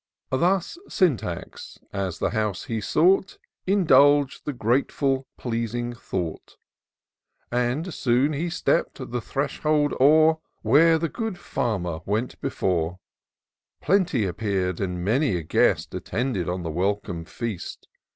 Thus 0.31 0.79
Syntax, 0.89 1.77
as 1.93 2.17
the 2.17 2.31
house 2.31 2.63
he 2.63 2.81
sought, 2.81 3.37
Indulg'd 3.67 4.45
the 4.45 4.51
grateful, 4.51 5.27
pleasing 5.37 5.93
thought; 5.93 6.57
And 7.51 7.93
soon 7.93 8.33
he 8.33 8.49
stepp'd 8.49 9.11
the 9.11 9.21
threshold 9.21 9.93
o'er. 10.01 10.39
Where 10.63 10.97
the 10.97 11.07
good 11.07 11.37
Farmer 11.37 11.99
went 12.03 12.41
before: 12.41 12.97
Plenty 13.79 14.25
appear'd, 14.25 14.79
and 14.81 15.05
many 15.05 15.35
a 15.35 15.43
guest 15.43 15.93
Attended 15.93 16.49
on 16.49 16.63
the 16.63 16.71
welcome 16.71 17.23
feast. 17.23 17.87